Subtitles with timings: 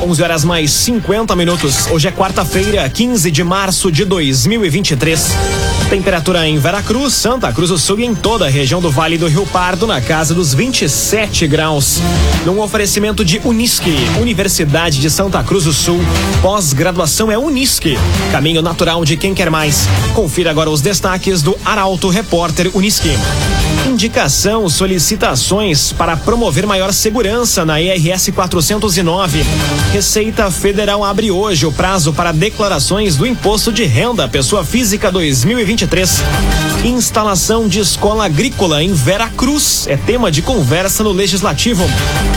[0.00, 1.88] 11 horas mais 50 minutos.
[1.90, 5.36] Hoje é quarta-feira, 15 de março de 2023.
[5.90, 9.26] Temperatura em Veracruz, Santa Cruz do Sul e em toda a região do Vale do
[9.26, 12.00] Rio Pardo na casa dos 27 graus.
[12.46, 16.00] Num oferecimento de Unisque, Universidade de Santa Cruz do Sul.
[16.40, 17.98] Pós-graduação é Unisque,
[18.30, 19.88] caminho natural de quem quer mais.
[20.14, 23.10] Confira agora os destaques do Arauto Repórter Unisque.
[23.98, 29.44] Indicação solicitações para promover maior segurança na IRS 409.
[29.92, 36.22] Receita Federal abre hoje o prazo para declarações do Imposto de Renda Pessoa Física 2023.
[36.84, 41.84] Instalação de escola agrícola em Vera Cruz é tema de conversa no Legislativo.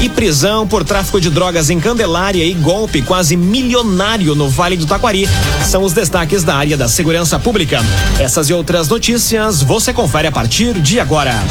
[0.01, 4.87] E prisão por tráfico de drogas em Candelária e golpe quase milionário no Vale do
[4.87, 5.29] Taquari
[5.69, 7.85] são os destaques da área da segurança pública.
[8.19, 11.50] Essas e outras notícias você confere a partir de agora.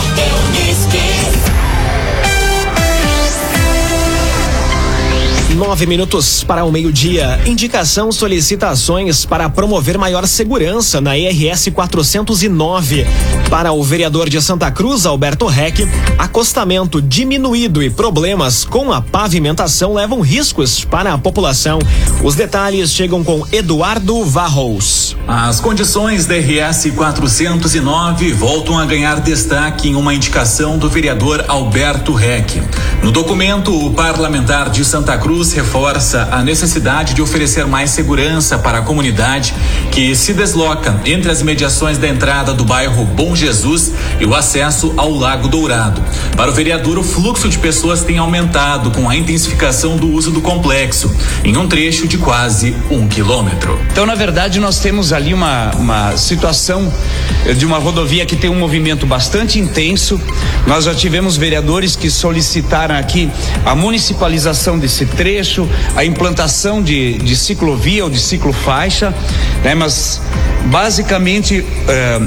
[5.71, 7.39] 19 minutos para o meio-dia.
[7.45, 13.07] Indicação solicitações para promover maior segurança na RS 409.
[13.49, 19.93] Para o vereador de Santa Cruz, Alberto Reck, acostamento diminuído e problemas com a pavimentação
[19.93, 21.79] levam riscos para a população.
[22.21, 25.15] Os detalhes chegam com Eduardo Varros.
[25.25, 32.13] As condições da RS 409 voltam a ganhar destaque em uma indicação do vereador Alberto
[32.13, 32.61] Reck.
[33.01, 38.79] No documento, o parlamentar de Santa Cruz reforça a necessidade de oferecer mais segurança para
[38.79, 39.53] a comunidade
[39.91, 44.93] que se desloca entre as imediações da entrada do bairro Bom Jesus e o acesso
[44.97, 46.01] ao Lago Dourado.
[46.35, 50.41] Para o vereador, o fluxo de pessoas tem aumentado com a intensificação do uso do
[50.41, 53.79] complexo, em um trecho de quase um quilômetro.
[53.91, 56.91] Então, na verdade, nós temos ali uma, uma situação
[57.55, 60.19] de uma rodovia que tem um movimento bastante intenso.
[60.65, 63.29] Nós já tivemos vereadores que solicitaram aqui
[63.65, 65.50] a municipalização desse trecho,
[65.95, 69.13] a implantação de, de ciclovia ou de ciclofaixa,
[69.63, 69.75] né?
[69.75, 70.21] Mas
[70.65, 72.19] basicamente eh,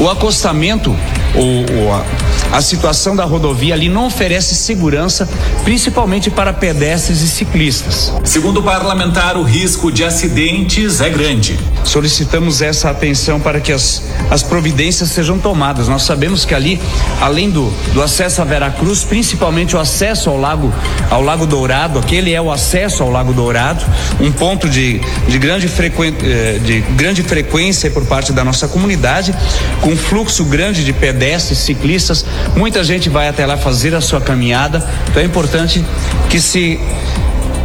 [0.00, 0.94] o acostamento
[1.34, 5.28] o, a, a situação da rodovia ali não oferece segurança,
[5.64, 8.12] principalmente para pedestres e ciclistas.
[8.24, 11.58] Segundo o parlamentar, o risco de acidentes é grande.
[11.84, 15.88] Solicitamos essa atenção para que as, as providências sejam tomadas.
[15.88, 16.80] Nós sabemos que ali,
[17.20, 20.72] além do, do acesso a Veracruz, principalmente o acesso ao lago,
[21.10, 23.84] ao Lago Dourado, aquele é o acesso ao Lago Dourado,
[24.20, 29.34] um ponto de, de, grande, frequen, eh, de grande frequência por parte da nossa comunidade,
[29.80, 32.24] com fluxo grande de pedestres pedestres, ciclistas,
[32.56, 34.88] muita gente vai até lá fazer a sua caminhada.
[35.10, 35.84] Então é importante
[36.30, 36.78] que se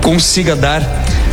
[0.01, 0.81] consiga dar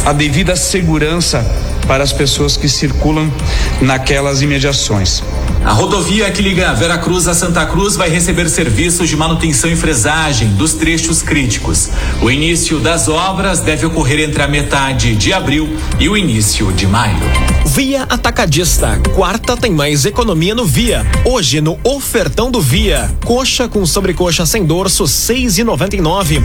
[0.04, 1.44] a devida segurança
[1.88, 3.32] para as pessoas que circulam
[3.80, 5.22] naquelas imediações.
[5.64, 10.48] A rodovia que liga Veracruz a Santa Cruz vai receber serviços de manutenção e fresagem
[10.54, 11.90] dos trechos críticos.
[12.22, 15.68] O início das obras deve ocorrer entre a metade de abril
[15.98, 17.18] e o início de maio.
[17.66, 19.00] Via Atacadista.
[19.14, 21.06] Quarta tem mais economia no Via.
[21.24, 23.10] Hoje no ofertão do Via.
[23.24, 26.42] Coxa com sobrecoxa sem dorso, seis e noventa e nove.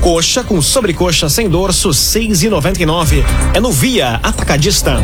[0.00, 3.24] Coxa com sobrecoxa sem dorso, seis e noventa e nove.
[3.52, 5.02] É no Via Atacadista.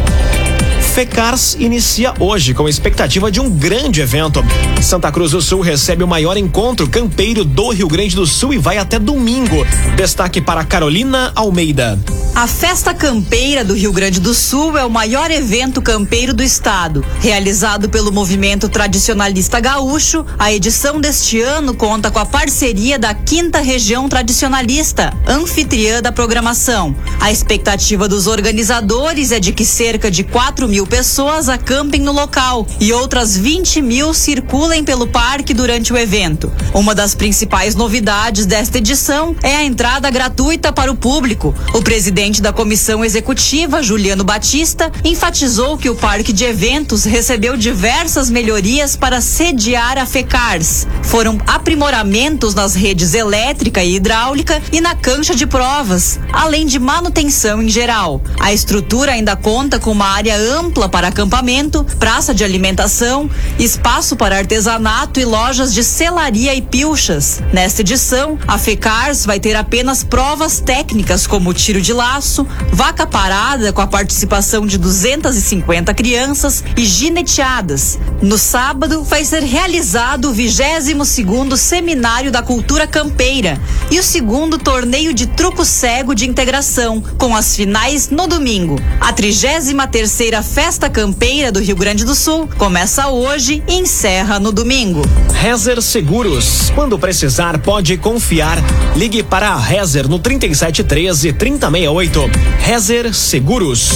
[0.99, 4.45] FECARS inicia hoje com a expectativa de um grande evento.
[4.83, 8.59] Santa Cruz do Sul recebe o maior encontro campeiro do Rio Grande do Sul e
[8.59, 9.65] vai até domingo.
[9.97, 11.97] Destaque para Carolina Almeida.
[12.35, 17.05] A Festa Campeira do Rio Grande do Sul é o maior evento campeiro do estado.
[17.21, 23.61] Realizado pelo movimento tradicionalista gaúcho, a edição deste ano conta com a parceria da Quinta
[23.61, 26.95] Região Tradicionalista, anfitriã da programação.
[27.21, 32.67] A expectativa dos organizadores é de que cerca de 4 mil pessoas acampem no local
[32.81, 36.51] e outras 20 mil circulem pelo parque durante o evento.
[36.73, 41.55] Uma das principais novidades desta edição é a entrada gratuita para o público.
[41.75, 48.31] O presidente da comissão executiva, Juliano Batista, enfatizou que o parque de eventos recebeu diversas
[48.31, 50.87] melhorias para sediar a FECARS.
[51.03, 57.63] Foram aprimoramentos nas redes elétrica e hidráulica e na cancha de provas, além de manutenção
[57.63, 58.23] em geral.
[58.41, 63.29] A estrutura ainda conta com uma área ampla ampla para acampamento, praça de alimentação,
[63.59, 67.43] espaço para artesanato e lojas de selaria e pilchas.
[67.53, 73.73] Nesta edição, a FECARS vai ter apenas provas técnicas como tiro de laço, vaca parada
[73.73, 77.99] com a participação de 250 crianças e gineteadas.
[78.23, 83.61] No sábado, vai ser realizado o 22 segundo Seminário da Cultura Campeira
[83.91, 88.77] e o segundo torneio de truco cego de integração, com as finais no domingo.
[89.01, 94.51] A 33 terceira Festa Campeira do Rio Grande do Sul começa hoje e encerra no
[94.51, 95.03] domingo.
[95.33, 96.73] Rezer Seguros.
[96.75, 98.59] Quando precisar, pode confiar.
[98.97, 102.31] Ligue para a Rezer no 3713 3068.
[102.59, 103.89] Rezer Seguros.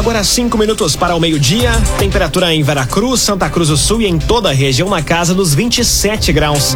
[0.00, 1.72] Agora cinco minutos para o meio-dia.
[1.98, 5.52] Temperatura em Veracruz, Santa Cruz do Sul e em toda a região na casa dos
[5.52, 6.74] 27 graus.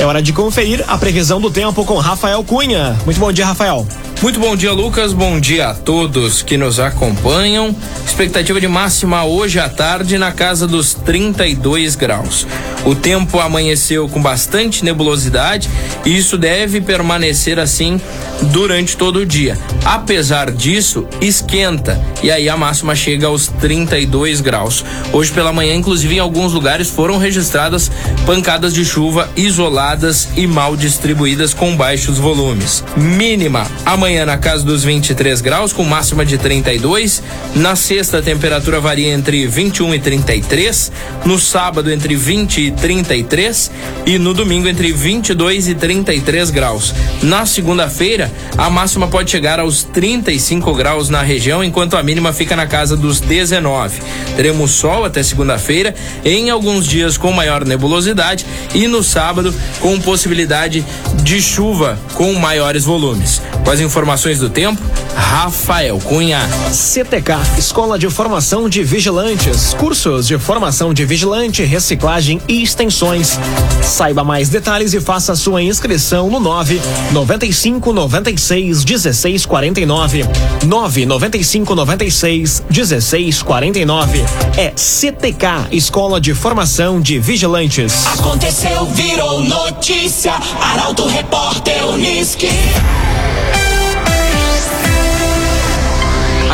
[0.00, 2.98] É hora de conferir a previsão do tempo com Rafael Cunha.
[3.04, 3.86] Muito bom dia, Rafael.
[4.20, 5.12] Muito bom dia, Lucas.
[5.12, 7.76] Bom dia a todos que nos acompanham.
[8.04, 12.46] Expectativa de máxima hoje à tarde na casa dos 32 graus.
[12.84, 15.68] O tempo amanheceu com bastante nebulosidade
[16.04, 18.00] e isso deve permanecer assim
[18.52, 19.58] durante todo o dia.
[19.84, 24.84] Apesar disso, esquenta e aí a máxima chega aos 32 graus.
[25.12, 27.90] Hoje pela manhã, inclusive em alguns lugares foram registradas
[28.24, 32.84] pancadas de chuva isoladas e mal distribuídas com baixos volumes.
[32.96, 37.22] Mínima amanhã na casa dos 23 graus com máxima de 32.
[37.54, 40.92] Na sexta a temperatura varia entre 21 e 33,
[41.24, 43.70] no sábado entre 20 e 33
[44.06, 46.94] e no domingo entre 22 e 33 graus.
[47.22, 52.45] Na segunda-feira a máxima pode chegar aos 35 graus na região, enquanto a mínima fica
[52.54, 54.00] na casa dos 19.
[54.36, 55.94] Teremos sol até segunda-feira,
[56.24, 60.84] em alguns dias com maior nebulosidade e no sábado com possibilidade
[61.26, 63.42] de chuva com maiores volumes.
[63.64, 64.80] Com as informações do tempo,
[65.16, 66.38] Rafael Cunha.
[66.70, 69.74] CTK, Escola de Formação de Vigilantes.
[69.74, 73.40] Cursos de formação de vigilante, reciclagem e extensões.
[73.82, 76.80] Saiba mais detalhes e faça sua inscrição no 9
[77.10, 80.24] 95 96 16 49.
[80.64, 84.24] 9 95 96 16 49.
[84.56, 88.06] É CTK, Escola de Formação de Vigilantes.
[88.06, 90.34] Aconteceu, virou notícia.
[90.60, 92.50] Arauto Repórter Uniski.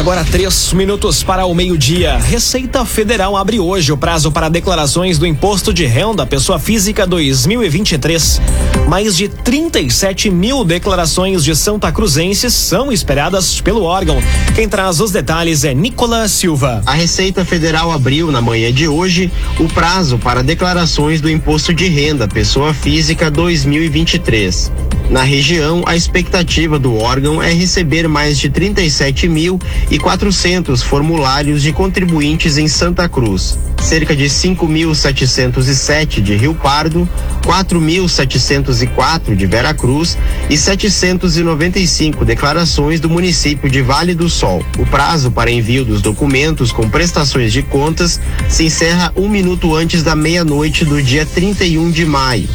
[0.03, 2.19] Agora três minutos para o meio-dia.
[2.19, 8.41] Receita Federal abre hoje o prazo para declarações do Imposto de Renda Pessoa Física 2023.
[8.89, 14.21] Mais de 37 mil declarações de Santa Cruzenses são esperadas pelo órgão.
[14.57, 16.83] Quem traz os detalhes é Nicolas Silva.
[16.85, 21.87] A Receita Federal abriu na manhã de hoje o prazo para declarações do Imposto de
[21.87, 24.73] Renda Pessoa Física 2023.
[25.13, 29.61] Na região, a expectativa do órgão é receber mais de 37 mil
[29.93, 37.07] e 400 formulários de contribuintes em Santa Cruz, cerca de 5.707 de Rio Pardo,
[37.43, 40.17] 4.704 de Vera Cruz
[40.49, 44.65] e 795 declarações do município de Vale do Sol.
[44.79, 48.19] O prazo para envio dos documentos com prestações de contas
[48.49, 52.49] se encerra um minuto antes da meia-noite do dia 31 de maio.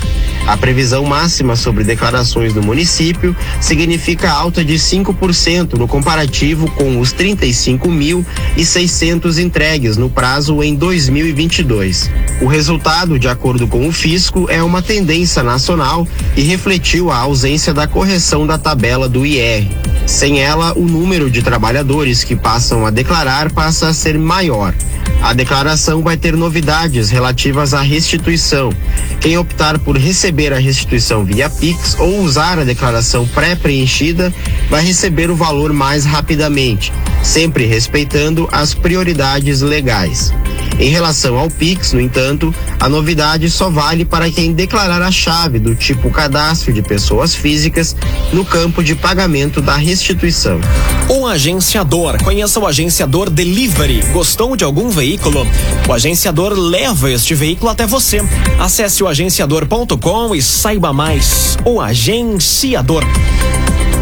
[0.48, 7.14] A previsão máxima sobre declarações do município significa alta de 5% no comparativo com os
[7.14, 12.10] 35.600 entregues no prazo em 2022.
[12.42, 16.08] O resultado, de acordo com o fisco, é uma tendência nacional
[16.38, 19.68] e refletiu a ausência da correção da tabela do IR.
[20.06, 24.74] Sem ela, o número de trabalhadores que passam a declarar passa a ser maior.
[25.22, 28.72] A declaração vai ter novidades relativas à restituição.
[29.20, 34.34] Quem optar por receber a restituição via Pix ou usar a declaração pré-preenchida
[34.70, 40.34] vai receber o valor mais rapidamente, sempre respeitando as prioridades legais.
[40.80, 45.60] Em relação ao Pix, no entanto, a novidade só vale para quem declarar a chave
[45.60, 47.96] do tipo cadastro de pessoas físicas
[48.32, 50.60] no campo de pagamento da restituição.
[51.10, 52.22] O agenciador.
[52.24, 54.04] Conheça o agenciador Delivery.
[54.14, 55.46] Gostou de algum veículo?
[55.88, 58.22] O agenciador leva este veículo até você.
[58.60, 61.58] Acesse o agenciador.com e saiba mais.
[61.66, 63.04] O agenciador.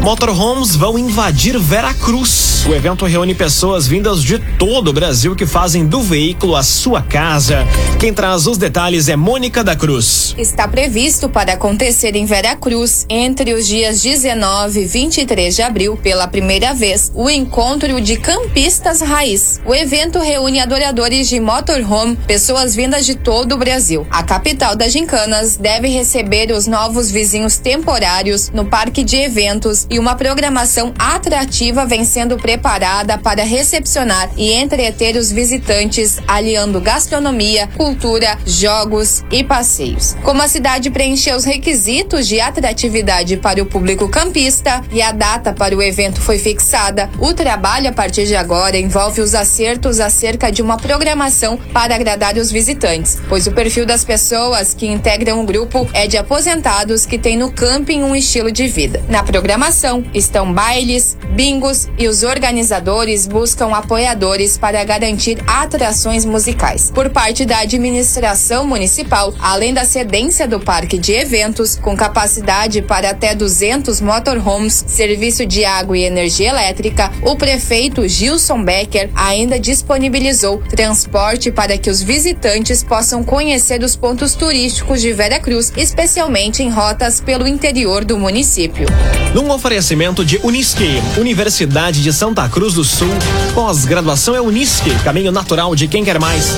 [0.05, 2.63] Motorhomes vão invadir Veracruz.
[2.67, 7.01] O evento reúne pessoas vindas de todo o Brasil que fazem do veículo a sua
[7.01, 7.65] casa.
[8.00, 10.34] Quem traz os detalhes é Mônica da Cruz.
[10.39, 16.27] Está previsto para acontecer em Veracruz entre os dias 19 e 23 de abril, pela
[16.27, 19.62] primeira vez, o encontro de campistas raiz.
[19.67, 24.07] O evento reúne adoradores de motorhome, pessoas vindas de todo o Brasil.
[24.10, 30.00] A capital das gincanas deve receber os novos vizinhos temporários no parque de eventos e
[30.00, 38.39] uma programação atrativa vem sendo preparada para recepcionar e entreter os visitantes, aliando gastronomia, cultura,
[38.55, 40.15] jogos e passeios.
[40.24, 45.53] Como a cidade preencheu os requisitos de atratividade para o público campista e a data
[45.53, 50.51] para o evento foi fixada, o trabalho a partir de agora envolve os acertos acerca
[50.51, 55.45] de uma programação para agradar os visitantes, pois o perfil das pessoas que integram o
[55.45, 59.03] grupo é de aposentados que têm no camping um estilo de vida.
[59.09, 66.91] Na programação estão bailes, bingos e os organizadores buscam apoiadores para garantir atrações musicais.
[66.91, 73.09] Por parte da administração municipal, além da cedência do parque de eventos, com capacidade para
[73.09, 80.61] até 200 motorhomes, serviço de água e energia elétrica, o prefeito Gilson Becker ainda disponibilizou
[80.69, 86.69] transporte para que os visitantes possam conhecer os pontos turísticos de Vera Cruz, especialmente em
[86.69, 88.85] rotas pelo interior do município.
[89.33, 93.09] Num oferecimento de Unisque, Universidade de Santa Cruz do Sul,
[93.53, 96.55] pós-graduação é Unisque, caminho natural de quem quer mais.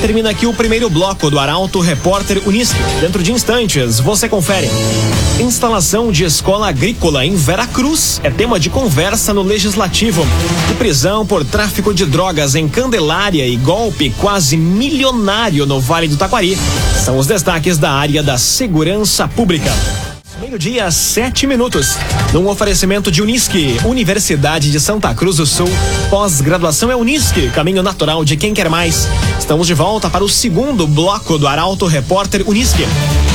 [0.00, 2.78] Termina aqui o primeiro bloco do Arauto Repórter Unisque.
[3.00, 4.70] Dentro de instantes, você confere.
[5.40, 10.26] Instalação de escola agrícola em Veracruz é tema de conversa no Legislativo.
[10.70, 16.16] E prisão por tráfico de drogas em Candelária e golpe quase milionário no Vale do
[16.16, 16.58] Taquari.
[17.04, 19.72] São os destaques da área da segurança pública.
[20.40, 21.96] Meio-dia, sete minutos.
[22.32, 25.68] Num oferecimento de Unisque, Universidade de Santa Cruz do Sul.
[26.08, 29.08] Pós-graduação é Unisque, caminho natural de quem quer mais.
[29.48, 32.86] Estamos de volta para o segundo bloco do Arauto Repórter Unisque.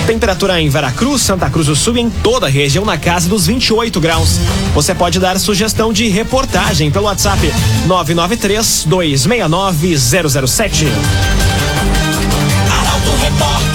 [0.05, 3.47] Temperatura em Veracruz, Santa Cruz do Sul e em toda a região na casa dos
[3.47, 4.37] 28 graus.
[4.75, 7.41] Você pode dar sugestão de reportagem pelo WhatsApp
[7.87, 10.85] 993 269 007.
[12.69, 13.72] Arauto Repórter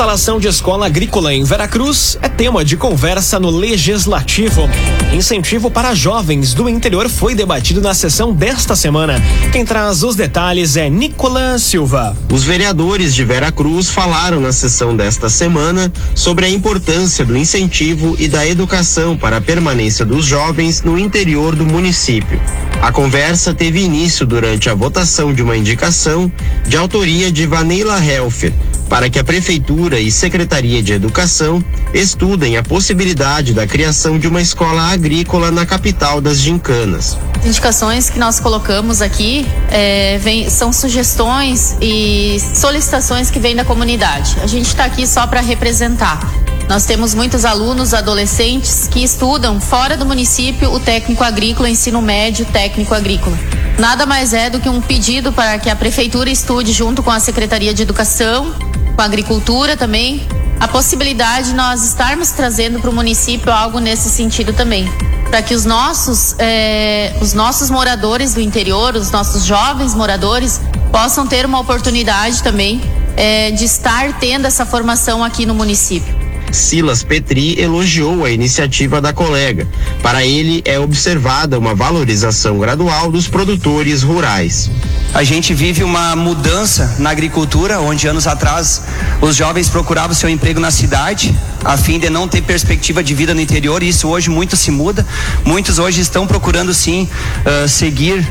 [0.00, 4.66] Instalação de escola agrícola em Veracruz é tema de conversa no Legislativo.
[5.12, 9.22] Incentivo para jovens do interior foi debatido na sessão desta semana.
[9.52, 12.16] Quem traz os detalhes é Nicolas Silva.
[12.32, 18.26] Os vereadores de Veracruz falaram na sessão desta semana sobre a importância do incentivo e
[18.26, 22.40] da educação para a permanência dos jovens no interior do município.
[22.80, 26.32] A conversa teve início durante a votação de uma indicação
[26.66, 28.54] de autoria de Vaneila Helfer
[28.90, 34.42] para que a Prefeitura e Secretaria de Educação estudem a possibilidade da criação de uma
[34.42, 37.16] escola agrícola na capital das gincanas.
[37.38, 43.64] As indicações que nós colocamos aqui é, vem, são sugestões e solicitações que vêm da
[43.64, 44.36] comunidade.
[44.42, 46.20] A gente está aqui só para representar.
[46.68, 52.44] Nós temos muitos alunos, adolescentes que estudam fora do município o técnico agrícola, ensino médio
[52.46, 53.38] técnico agrícola.
[53.78, 57.18] Nada mais é do que um pedido para que a prefeitura estude junto com a
[57.18, 58.54] Secretaria de Educação,
[58.94, 60.26] com a agricultura também,
[60.58, 64.86] a possibilidade de nós estarmos trazendo para o município algo nesse sentido também.
[65.30, 70.60] Para que os nossos, eh, os nossos moradores do interior, os nossos jovens moradores,
[70.92, 72.80] possam ter uma oportunidade também
[73.16, 76.19] eh, de estar tendo essa formação aqui no município.
[76.52, 79.66] Silas Petri elogiou a iniciativa da colega.
[80.02, 84.70] Para ele, é observada uma valorização gradual dos produtores rurais.
[85.12, 88.82] A gente vive uma mudança na agricultura, onde anos atrás
[89.20, 93.34] os jovens procuravam seu emprego na cidade, a fim de não ter perspectiva de vida
[93.34, 95.06] no interior, isso hoje muito se muda.
[95.44, 97.08] Muitos hoje estão procurando sim
[97.44, 98.26] uh, seguir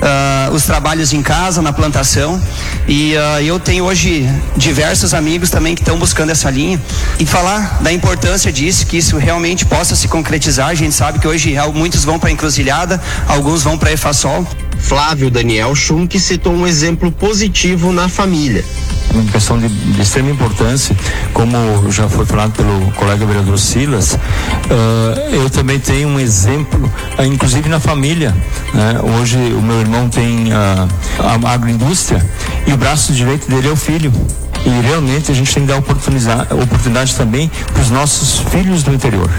[0.00, 2.40] Uh, os trabalhos em casa, na plantação.
[2.88, 4.26] E uh, eu tenho hoje
[4.56, 6.80] diversos amigos também que estão buscando essa linha.
[7.18, 10.68] E falar da importância disso, que isso realmente possa se concretizar.
[10.68, 14.46] A gente sabe que hoje muitos vão para a encruzilhada, alguns vão para a EFASOL.
[14.80, 18.64] Flávio Daniel Schunk citou um exemplo positivo na família.
[19.12, 20.96] Uma questão de, de, extrema importância,
[21.32, 24.18] como já foi falado pelo colega vereador Silas, uh,
[25.32, 28.34] eu também tenho um exemplo, uh, inclusive na família.
[28.72, 29.00] Né?
[29.18, 32.24] Hoje o meu irmão tem uh, a agroindústria
[32.66, 34.12] e o braço direito dele é o filho.
[34.64, 39.30] E realmente a gente tem que dar oportunidade, também para os nossos filhos do interior.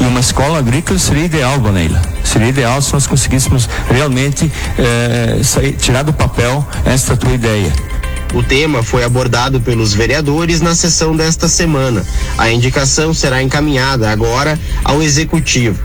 [0.00, 2.00] E uma escola agrícola seria ideal, Vaneila.
[2.24, 7.72] Seria ideal se nós conseguíssemos realmente eh, sair, tirar do papel esta tua ideia.
[8.34, 12.04] O tema foi abordado pelos vereadores na sessão desta semana.
[12.36, 15.78] A indicação será encaminhada agora ao executivo.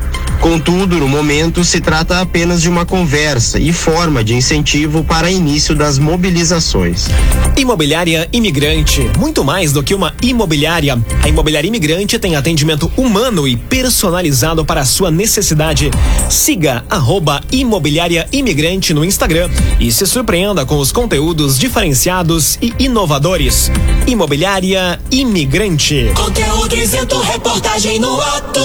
[0.44, 5.74] Contudo, no momento, se trata apenas de uma conversa e forma de incentivo para início
[5.74, 7.08] das mobilizações.
[7.56, 9.10] Imobiliária Imigrante.
[9.18, 11.02] Muito mais do que uma imobiliária.
[11.24, 15.90] A Imobiliária Imigrante tem atendimento humano e personalizado para a sua necessidade.
[16.30, 19.50] Siga arroba Imobiliária Imigrante no Instagram
[19.80, 23.72] e se surpreenda com os conteúdos diferenciados e inovadores.
[24.08, 26.12] Imobiliária Imigrante.
[26.16, 28.62] Conteúdo isento, reportagem no ato.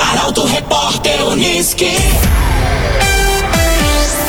[0.00, 1.96] Arauto Repórter Uniski.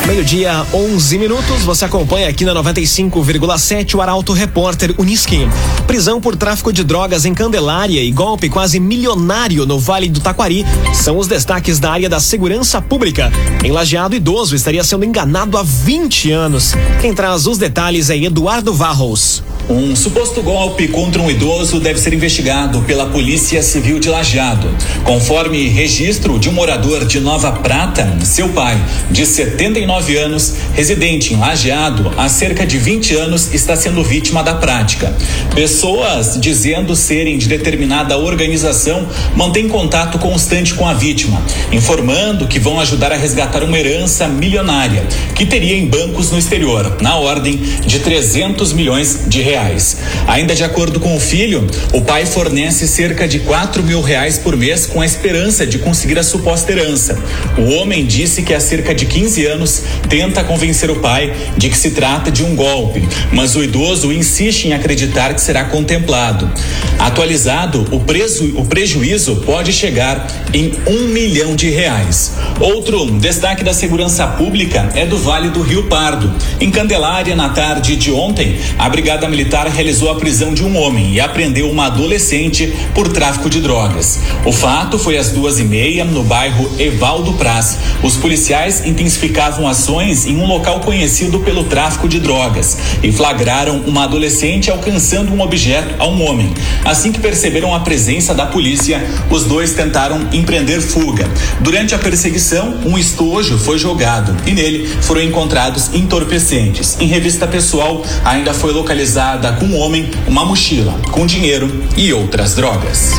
[0.06, 1.62] Meio-dia, 11 minutos.
[1.62, 5.48] Você acompanha aqui na 95,7 o Arauto Repórter Uniski.
[5.86, 10.64] Prisão por tráfico de drogas em Candelária e golpe quase milionário no Vale do Taquari
[10.94, 13.30] são os destaques da área da segurança pública.
[13.62, 16.74] Em Lajeado, idoso estaria sendo enganado há 20 anos.
[17.00, 19.42] Quem traz os detalhes é Eduardo Varros.
[19.68, 24.68] Um suposto golpe contra um idoso deve ser investigado pela Polícia Civil de Lajeado.
[25.04, 28.76] Conforme registro de um morador de Nova Prata, seu pai,
[29.10, 34.54] de 79 anos, residente em Lajeado há cerca de 20 anos, está sendo vítima da
[34.54, 35.14] prática.
[35.54, 41.40] Pessoas dizendo serem de determinada organização mantêm contato constante com a vítima,
[41.70, 46.96] informando que vão ajudar a resgatar uma herança milionária que teria em bancos no exterior,
[47.00, 49.98] na ordem de 300 milhões de reais reais.
[50.26, 54.56] Ainda de acordo com o filho, o pai fornece cerca de quatro mil reais por
[54.56, 57.18] mês com a esperança de conseguir a suposta herança.
[57.58, 61.76] O homem disse que há cerca de 15 anos tenta convencer o pai de que
[61.76, 66.50] se trata de um golpe, mas o idoso insiste em acreditar que será contemplado.
[66.98, 72.32] Atualizado, o, preso, o prejuízo pode chegar em um milhão de reais.
[72.58, 76.32] Outro destaque da segurança pública é do Vale do Rio Pardo.
[76.60, 80.76] Em Candelária, na tarde de ontem, a Brigada Militar Militar realizou a prisão de um
[80.76, 84.20] homem e apreendeu uma adolescente por tráfico de drogas.
[84.46, 87.76] O fato foi às duas e meia no bairro Evaldo Praz.
[88.04, 94.04] Os policiais intensificavam ações em um local conhecido pelo tráfico de drogas e flagraram uma
[94.04, 96.54] adolescente alcançando um objeto a um homem.
[96.84, 101.28] Assim que perceberam a presença da polícia, os dois tentaram empreender fuga.
[101.60, 106.96] Durante a perseguição, um estojo foi jogado e nele foram encontrados entorpecentes.
[107.00, 112.54] Em revista pessoal, ainda foi localizado com um homem, uma mochila com dinheiro e outras
[112.54, 113.12] drogas.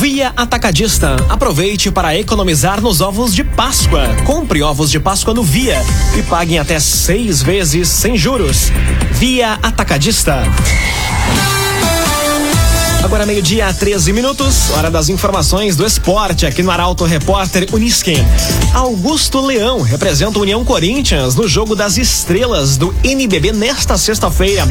[0.00, 1.16] Via Atacadista.
[1.28, 4.08] Aproveite para economizar nos ovos de Páscoa.
[4.24, 5.76] Compre ovos de Páscoa no Via
[6.16, 8.72] e pague até seis vezes sem juros.
[9.12, 10.42] Via Atacadista.
[13.08, 18.18] Agora meio-dia, 13 minutos, hora das informações do esporte aqui no Arauto Repórter Unisquem.
[18.74, 24.68] Augusto Leão representa a União Corinthians no jogo das estrelas do NBB nesta sexta-feira.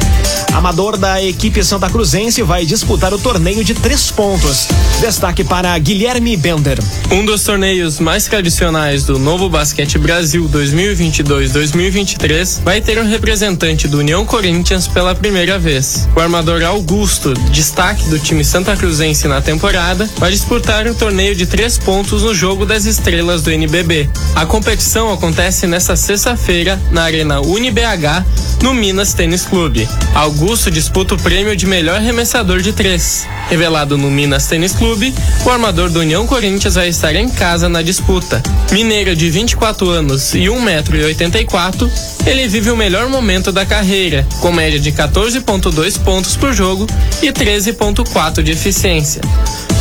[0.54, 4.68] Amador da equipe Santa Cruzense vai disputar o torneio de três pontos.
[5.00, 6.78] Destaque para Guilherme Bender.
[7.10, 13.98] Um dos torneios mais tradicionais do Novo Basquete Brasil 2022-2023 vai ter um representante do
[13.98, 16.08] União Corinthians pela primeira vez.
[16.14, 21.34] O armador Augusto, destaque do time Santa Cruzense na temporada, vai disputar o um torneio
[21.34, 24.08] de três pontos no jogo das estrelas do NBB.
[24.34, 28.24] A competição acontece nesta sexta-feira na Arena UniBH,
[28.62, 29.88] no Minas Tênis Clube.
[30.14, 33.26] Augusto disputa o prêmio de melhor arremessador de três.
[33.48, 35.14] Revelado no Minas Tênis Clube,
[35.46, 38.42] o armador do União Corinthians vai estar em casa na disputa.
[38.70, 41.90] Mineiro de 24 anos e 1,84m,
[42.26, 46.86] ele vive o melhor momento da carreira, com média de 14,2 pontos por jogo
[47.22, 48.07] e 13,4
[48.42, 49.20] de eficiência.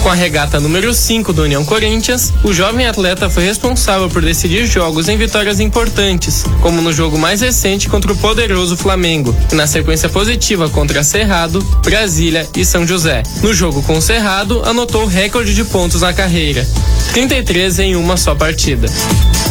[0.03, 4.65] Com a regata número 5 do União Corinthians, o jovem atleta foi responsável por decidir
[4.65, 9.65] jogos em vitórias importantes, como no jogo mais recente contra o poderoso Flamengo, e na
[9.65, 13.23] sequência positiva contra Cerrado, Brasília e São José.
[13.41, 16.65] No jogo com o Cerrado, anotou recorde de pontos na carreira,
[17.13, 18.87] 33 em uma só partida.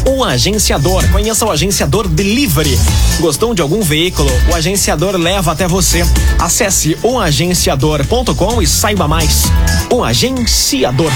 [0.08, 1.06] O agenciador.
[1.10, 2.78] Conheça o agenciador Delivery.
[3.18, 4.30] Gostou de algum veículo?
[4.48, 6.06] O agenciador leva até você.
[6.38, 9.44] Acesse oagenciador.com e saiba mais.
[9.92, 11.12] O agenciador.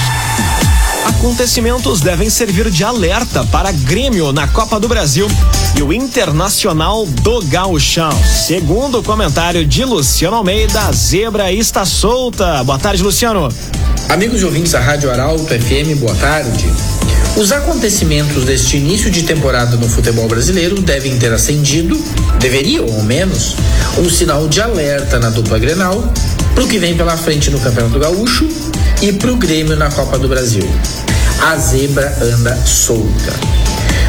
[1.04, 5.26] Acontecimentos devem servir de alerta para Grêmio na Copa do Brasil
[5.76, 8.12] e o Internacional do Gauchão.
[8.24, 12.62] Segundo o comentário de Luciano Almeida, a zebra está solta.
[12.64, 13.48] Boa tarde, Luciano.
[14.08, 16.66] Amigos e ouvintes da Rádio Arauto FM, boa tarde.
[17.36, 22.02] Os acontecimentos deste início de temporada no futebol brasileiro devem ter acendido,
[22.38, 23.56] deveriam ao menos,
[23.98, 26.12] um sinal de alerta na dupla Grenal
[26.54, 28.48] para o que vem pela frente no Campeonato Gaúcho
[29.02, 30.68] e para o Grêmio na Copa do Brasil.
[31.42, 33.32] A zebra anda solta.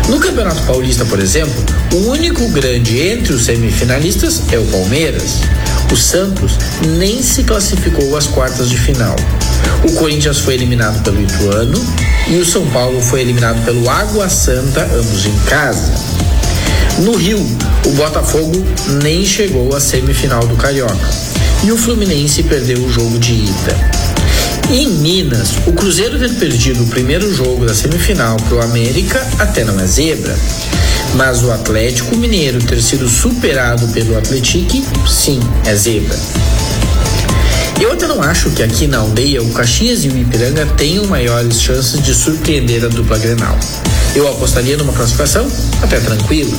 [0.10, 1.54] No Campeonato Paulista, por exemplo,
[1.93, 5.39] o único grande entre os semifinalistas é o Palmeiras.
[5.91, 6.58] O Santos
[6.97, 9.15] nem se classificou às quartas de final.
[9.84, 11.80] O Corinthians foi eliminado pelo Ituano
[12.27, 15.93] e o São Paulo foi eliminado pelo Água Santa, ambos em casa.
[16.99, 17.39] No Rio,
[17.86, 18.51] o Botafogo
[19.01, 21.31] nem chegou à semifinal do Carioca
[21.63, 23.76] e o Fluminense perdeu o jogo de ida.
[24.71, 29.63] Em Minas, o Cruzeiro ter perdido o primeiro jogo da semifinal para o América até
[29.63, 30.36] não é zebra.
[31.15, 36.17] Mas o Atlético Mineiro ter sido superado pelo Atletique, sim, é zebra.
[37.82, 41.60] Eu até não acho que aqui na aldeia o Caxias e o Ipiranga tenham maiores
[41.60, 43.58] chances de surpreender a dupla Grenal.
[44.15, 46.56] Eu apostaria numa classificação até tranquila,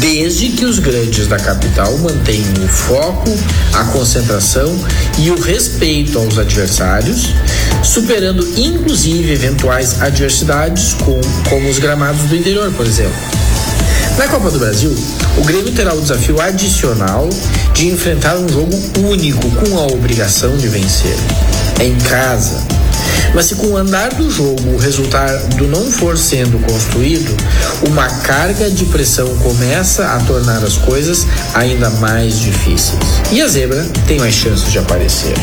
[0.00, 3.30] desde que os grandes da capital mantenham o foco,
[3.74, 4.78] a concentração
[5.18, 7.34] e o respeito aos adversários,
[7.82, 13.12] superando inclusive eventuais adversidades com, como os gramados do interior, por exemplo.
[14.18, 14.94] Na Copa do Brasil,
[15.38, 17.28] o Grêmio terá o desafio adicional
[17.72, 18.76] de enfrentar um jogo
[19.08, 21.16] único com a obrigação de vencer.
[21.80, 22.81] É em casa.
[23.34, 27.34] Mas se com o andar do jogo o resultado não for sendo construído,
[27.86, 33.00] uma carga de pressão começa a tornar as coisas ainda mais difíceis.
[33.30, 35.34] E a zebra tem mais chances de aparecer.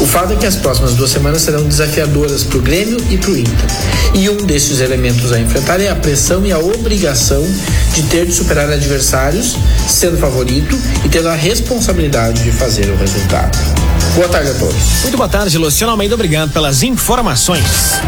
[0.00, 3.30] O fato é que as próximas duas semanas serão desafiadoras para o Grêmio e para
[3.30, 3.70] o Inter.
[4.14, 7.46] E um desses elementos a enfrentar é a pressão e a obrigação
[7.94, 9.56] de ter de superar adversários,
[9.86, 13.79] sendo favorito e tendo a responsabilidade de fazer o resultado.
[14.14, 15.02] Boa tarde a todos.
[15.02, 16.14] Muito boa tarde, Luciano Almeida.
[16.14, 18.00] Obrigado pelas informações.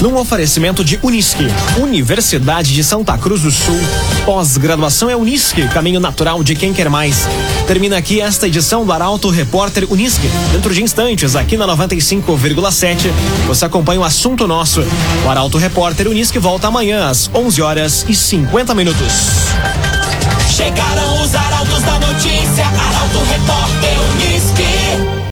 [0.00, 1.46] Num oferecimento de Unisque,
[1.78, 3.78] Universidade de Santa Cruz do Sul.
[4.24, 7.28] Pós-graduação é Unisque, caminho natural de quem quer mais.
[7.66, 10.30] Termina aqui esta edição do Arauto Repórter Unisque.
[10.50, 13.10] Dentro de instantes, aqui na 95,7,
[13.46, 14.82] você acompanha o assunto nosso.
[15.26, 19.12] O Arauto Repórter Unisque volta amanhã às 11 horas e 50 minutos.
[20.48, 23.20] Chegaram os arautos da notícia, Arauto